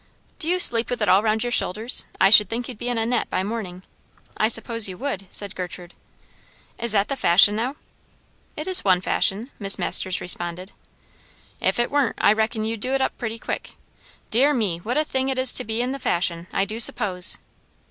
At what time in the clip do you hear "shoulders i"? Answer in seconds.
1.51-2.31